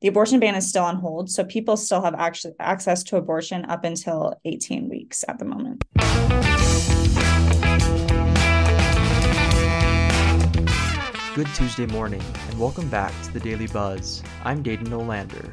[0.00, 3.64] the abortion ban is still on hold, so people still have actually access to abortion
[3.64, 5.82] up until 18 weeks at the moment.
[11.34, 14.22] Good Tuesday morning, and welcome back to the Daily Buzz.
[14.44, 15.50] I'm Dayton Olander.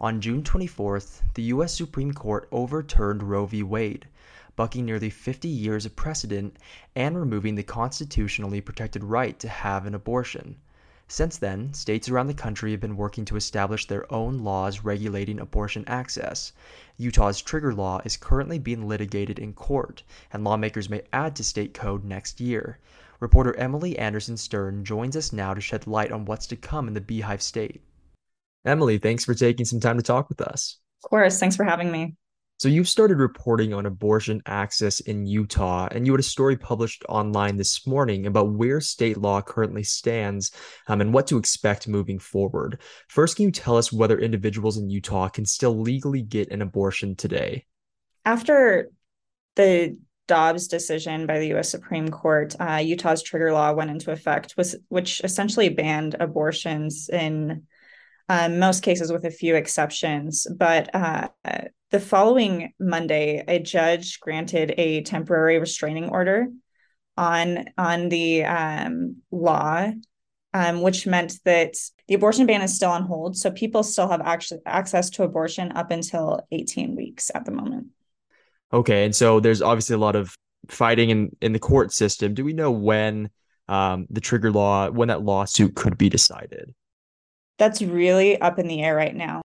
[0.00, 1.72] On June 24th, the U.S.
[1.72, 3.62] Supreme Court overturned Roe v.
[3.62, 4.08] Wade,
[4.56, 6.56] bucking nearly 50 years of precedent
[6.96, 10.56] and removing the constitutionally protected right to have an abortion.
[11.12, 15.40] Since then, states around the country have been working to establish their own laws regulating
[15.40, 16.54] abortion access.
[16.96, 21.74] Utah's trigger law is currently being litigated in court, and lawmakers may add to state
[21.74, 22.78] code next year.
[23.20, 26.94] Reporter Emily Anderson Stern joins us now to shed light on what's to come in
[26.94, 27.82] the Beehive State.
[28.64, 30.78] Emily, thanks for taking some time to talk with us.
[31.04, 31.38] Of course.
[31.38, 32.16] Thanks for having me.
[32.62, 37.04] So you've started reporting on abortion access in Utah, and you had a story published
[37.08, 40.52] online this morning about where state law currently stands
[40.86, 42.80] um, and what to expect moving forward.
[43.08, 47.16] First, can you tell us whether individuals in Utah can still legally get an abortion
[47.16, 47.66] today?
[48.24, 48.92] After
[49.56, 51.68] the Dobbs decision by the U.S.
[51.68, 57.64] Supreme Court, uh, Utah's trigger law went into effect, was, which essentially banned abortions in
[58.32, 60.46] um, most cases, with a few exceptions.
[60.56, 61.28] But uh,
[61.90, 66.46] the following Monday, a judge granted a temporary restraining order
[67.18, 69.92] on on the um, law,
[70.54, 71.74] um, which meant that
[72.08, 73.36] the abortion ban is still on hold.
[73.36, 77.88] So people still have actually access to abortion up until 18 weeks at the moment.
[78.72, 80.34] Okay, and so there's obviously a lot of
[80.68, 82.32] fighting in in the court system.
[82.32, 83.28] Do we know when
[83.68, 86.72] um, the trigger law, when that lawsuit could be decided?
[87.58, 89.42] That's really up in the air right now.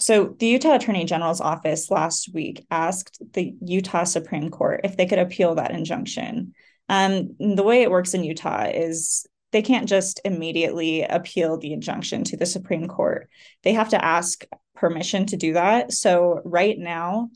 [0.00, 5.06] So, the Utah Attorney General's office last week asked the Utah Supreme Court if they
[5.06, 6.54] could appeal that injunction.
[6.88, 12.22] Um, the way it works in Utah is they can't just immediately appeal the injunction
[12.24, 13.28] to the Supreme Court.
[13.64, 14.44] They have to ask
[14.76, 15.92] permission to do that.
[15.92, 17.30] So, right now,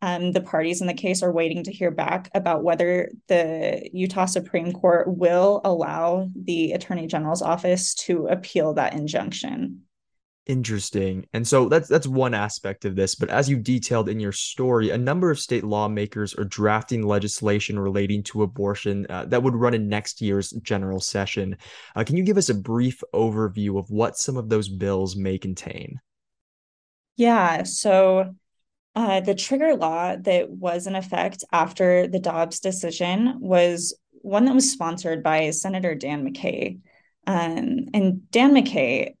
[0.00, 4.26] um, the parties in the case are waiting to hear back about whether the Utah
[4.26, 9.82] Supreme Court will allow the Attorney General's office to appeal that injunction.
[10.46, 11.26] Interesting.
[11.34, 14.88] And so that's that's one aspect of this, but as you detailed in your story,
[14.88, 19.74] a number of state lawmakers are drafting legislation relating to abortion uh, that would run
[19.74, 21.54] in next year's general session.
[21.94, 25.36] Uh, can you give us a brief overview of what some of those bills may
[25.36, 26.00] contain?
[27.16, 28.34] Yeah, so
[28.98, 34.56] uh, the trigger law that was in effect after the Dobbs decision was one that
[34.56, 36.80] was sponsored by Senator Dan McCay.
[37.24, 39.14] Um, and Dan McCay,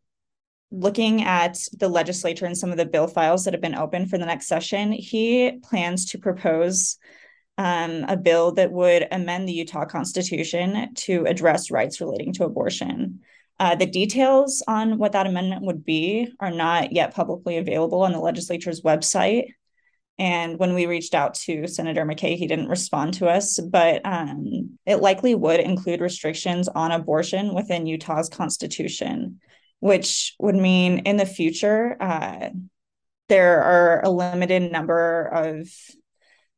[0.72, 4.18] looking at the legislature and some of the bill files that have been open for
[4.18, 6.98] the next session, he plans to propose
[7.56, 13.20] um, a bill that would amend the Utah Constitution to address rights relating to abortion.
[13.60, 18.10] Uh, the details on what that amendment would be are not yet publicly available on
[18.10, 19.52] the legislature's website.
[20.18, 24.78] And when we reached out to Senator McCay, he didn't respond to us, but um,
[24.84, 29.40] it likely would include restrictions on abortion within Utah's constitution
[29.80, 32.50] which would mean in the future, uh,
[33.28, 35.68] there are a limited number of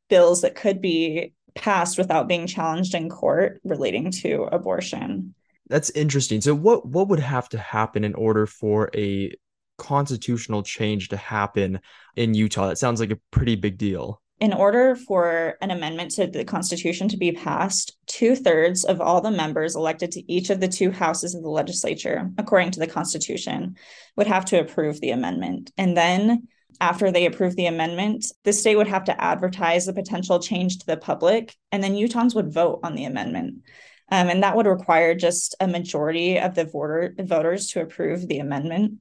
[0.09, 5.35] bills that could be passed without being challenged in court relating to abortion.
[5.67, 6.41] That's interesting.
[6.41, 9.33] So what what would have to happen in order for a
[9.81, 11.79] constitutional change to happen
[12.15, 12.67] in Utah?
[12.67, 17.07] That sounds like a pretty big deal in order for an amendment to the Constitution
[17.09, 20.89] to be passed, two thirds of all the members elected to each of the two
[20.89, 23.75] houses of the legislature, according to the Constitution,
[24.17, 25.71] would have to approve the amendment.
[25.77, 26.47] And then,
[26.79, 30.87] after they approve the amendment, the state would have to advertise the potential change to
[30.87, 33.61] the public, and then Utahns would vote on the amendment.
[34.09, 38.39] Um, and that would require just a majority of the voter, voters to approve the
[38.39, 38.93] amendment.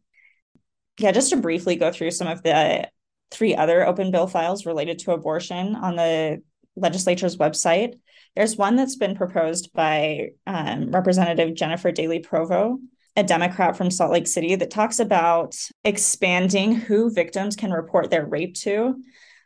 [1.00, 2.86] Yeah, just to briefly go through some of the
[3.30, 6.42] three other open bill files related to abortion on the
[6.76, 7.94] legislature's website.
[8.36, 12.82] There's one that's been proposed by um, Representative Jennifer Dailey-Provost,
[13.16, 18.26] a Democrat from Salt Lake City, that talks about expanding who victims can report their
[18.26, 19.02] rape to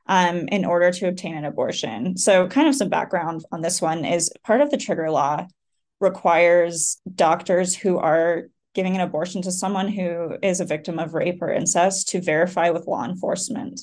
[0.06, 2.16] um, in order to obtain an abortion.
[2.16, 5.46] So, kind of some background on this one is part of the trigger law
[6.00, 11.40] requires doctors who are giving an abortion to someone who is a victim of rape
[11.40, 13.80] or incest to verify with law enforcement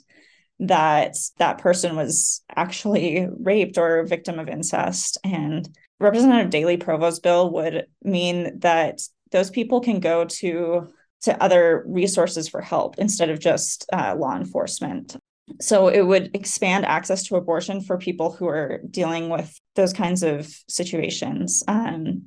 [0.60, 5.18] that that person was actually raped or a victim of incest.
[5.24, 5.68] And
[6.00, 9.02] Representative Dailey-Provost's bill would mean that
[9.32, 14.36] those people can go to to other resources for help instead of just uh, law
[14.36, 15.16] enforcement.
[15.60, 20.24] So it would expand access to abortion for people who are dealing with those kinds
[20.24, 21.64] of situations.
[21.68, 22.24] Um,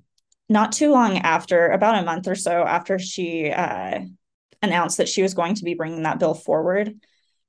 [0.48, 4.00] not too long after, about a month or so after she uh,
[4.62, 6.94] announced that she was going to be bringing that bill forward.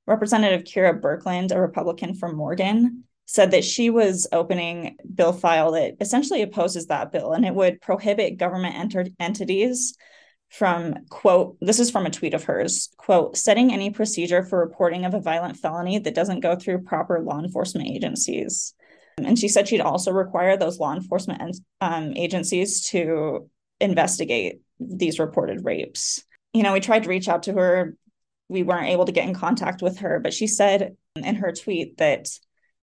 [0.06, 5.96] Representative Kera Birkeland, a Republican from Morgan, said that she was opening bill file that
[6.00, 9.96] essentially opposes that bill and it would prohibit government enter- entities
[10.48, 15.04] from quote this is from a tweet of hers quote setting any procedure for reporting
[15.04, 18.74] of a violent felony that doesn't go through proper law enforcement agencies
[19.18, 23.48] and she said she'd also require those law enforcement um, agencies to
[23.80, 27.96] investigate these reported rapes you know we tried to reach out to her
[28.48, 31.96] we weren't able to get in contact with her but she said in her tweet
[31.98, 32.28] that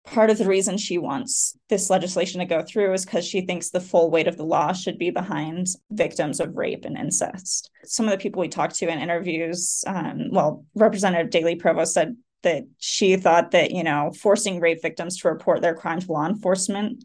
[0.06, 3.70] part of the reason she wants this legislation to go through is because she thinks
[3.70, 7.70] the full weight of the law should be behind victims of rape and incest.
[7.84, 12.64] Some of the people we talked to in interviews, um, well, Representative Dailey-Provost said that
[12.78, 17.04] she thought that, you know, forcing rape victims to report their crime to law enforcement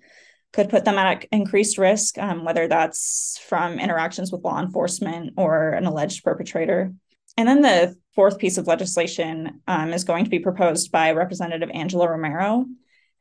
[0.53, 5.71] could put them at increased risk, um, whether that's from interactions with law enforcement or
[5.71, 6.93] an alleged perpetrator.
[7.37, 11.71] And then the fourth piece of legislation um, is going to be proposed by Representative
[11.73, 12.67] Angela Romero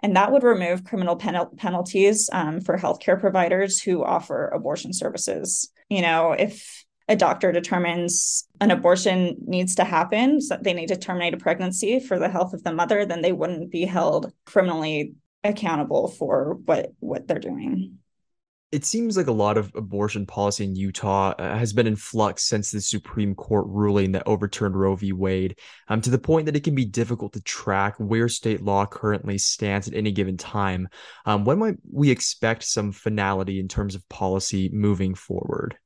[0.04, 5.72] and that would remove criminal pen- penalties um, for healthcare providers who offer abortion services.
[5.90, 10.98] You know, if a doctor determines an abortion needs to happen, so they need to
[10.98, 15.14] terminate a pregnancy for the health of the mother, then they wouldn't be held criminally
[15.44, 17.98] accountable for what what they're doing
[18.74, 22.46] it seems like a lot of abortion policy in Utah uh, has been in flux
[22.46, 25.14] since the Supreme Court ruling that overturned Roe v.
[25.14, 25.60] Wade,
[25.90, 29.38] um, to the point that it can be difficult to track where state law currently
[29.38, 30.88] stands at any given time.
[31.28, 35.78] Um, when might we expect some finality in terms of policy moving forward?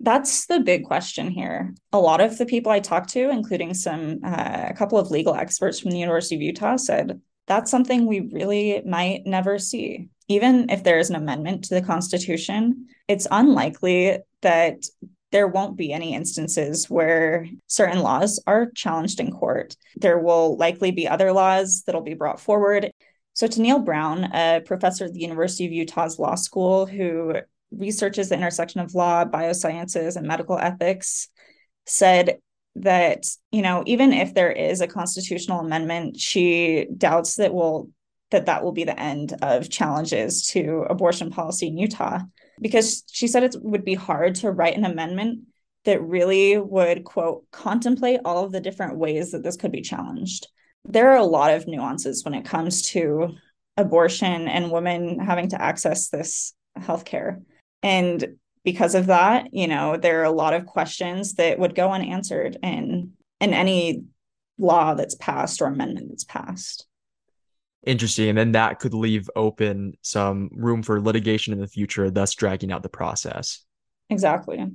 [0.00, 1.74] That's the big question here.
[1.92, 5.34] A lot of the people I talked to, including some uh, a couple of legal
[5.34, 10.08] experts from the University of Utah, said that's something we really might never see.
[10.28, 14.84] Even if there is an amendment to the Constitution, it's unlikely that
[15.32, 19.76] there won't be any instances where certain laws are challenged in court.
[19.96, 22.90] There will likely be other laws that'll be brought forward.
[23.32, 27.34] So, Teneille Brown, a professor at the University of Utah's Law School who
[27.70, 31.28] researches the intersection of law, biosciences, and medical ethics,
[31.86, 32.38] said
[32.76, 37.90] that you know even if there is a constitutional amendment she doubts that will
[38.30, 42.20] that that will be the end of challenges to abortion policy in Utah.
[42.60, 45.44] Because she said it would be hard to write an amendment
[45.84, 50.48] that really would quote contemplate all of the different ways that this could be challenged.
[50.84, 53.30] There are a lot of nuances when it comes to
[53.76, 57.42] abortion and women having to access this healthcare
[57.82, 61.90] and because of that, you know, there are a lot of questions that would go
[61.90, 64.04] unanswered in in any
[64.58, 66.86] law that's passed or amendment that's passed.
[67.86, 68.30] Interesting.
[68.30, 72.72] And then that could leave open some room for litigation in the future, thus dragging
[72.72, 73.64] out the process.
[74.10, 74.66] Exactly.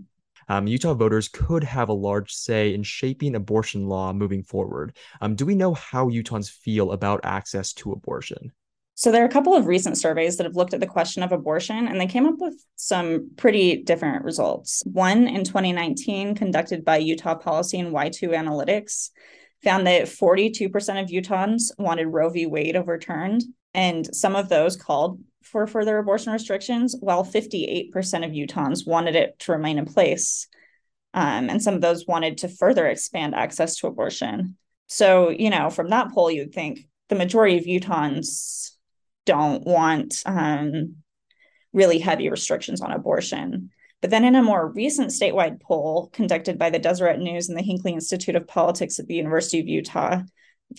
[0.47, 4.95] Um, Utah voters could have a large say in shaping abortion law moving forward.
[5.21, 8.51] Um, do we know how Utahns feel about access to abortion?
[8.95, 11.31] So there are a couple of recent surveys that have looked at the question of
[11.31, 14.83] abortion, and they came up with some pretty different results.
[14.85, 19.09] One in 2019, conducted by Utah Policy and Y2 Analytics,
[19.63, 20.69] found that 42%
[21.01, 22.45] of Utahns wanted Roe v.
[22.45, 23.43] Wade overturned,
[23.73, 27.91] and some of those called for further abortion restrictions, while 58%
[28.25, 30.47] of Utahns wanted it to remain in place.
[31.15, 34.57] Um, and some of those wanted to further expand access to abortion.
[34.87, 38.72] So, you know, from that poll, you'd think the majority of Utahns
[39.25, 40.97] don't want um,
[41.71, 43.71] really heavy restrictions on abortion.
[44.01, 47.63] But then, in a more recent statewide poll conducted by the Deseret News and the
[47.63, 50.21] Hinckley Institute of Politics at the University of Utah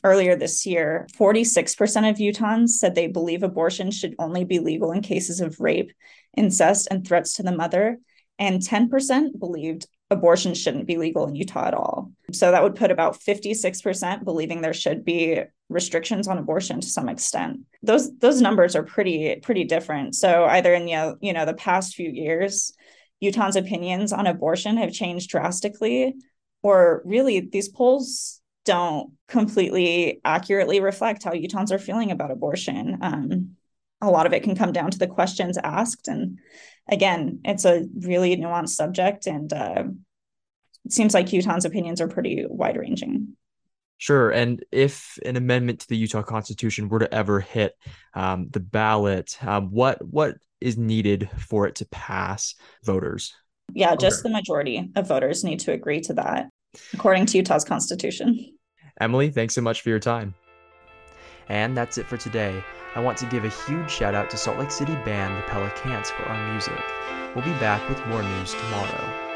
[0.02, 5.00] earlier this year, 46% of Utahns said they believe abortion should only be legal in
[5.00, 5.92] cases of rape,
[6.36, 7.98] incest, and threats to the mother.
[8.38, 12.10] And 10% believed abortion shouldn't be legal in Utah at all.
[12.32, 17.08] So that would put about 56% believing there should be restrictions on abortion to some
[17.08, 17.60] extent.
[17.82, 20.14] Those those numbers are pretty pretty different.
[20.14, 22.72] So either in the you know the past few years,
[23.22, 26.14] Utahns opinions on abortion have changed drastically
[26.62, 32.98] or really these polls don't completely accurately reflect how Utahns are feeling about abortion.
[33.02, 33.56] Um,
[34.06, 36.38] a lot of it can come down to the questions asked and
[36.88, 39.84] again, it's a really nuanced subject, and uh,
[40.84, 43.36] it seems like Utahns' opinions are pretty wide ranging.
[43.98, 44.30] Sure.
[44.30, 47.74] And if an amendment to the Utah Constitution were to ever hit
[48.12, 53.34] um, the ballot, um, what what is needed for it to pass voters?
[53.72, 54.28] Yeah, just okay.
[54.28, 56.48] the majority of voters need to agree to that,
[56.92, 58.56] according to Utah's Constitution.
[59.00, 60.34] Emily, thanks so much for your time.
[61.48, 62.64] And that's it for today.
[62.94, 66.10] I want to give a huge shout out to Salt Lake City band The Pelicans
[66.10, 66.82] for our music.
[67.34, 69.33] We'll be back with more news tomorrow.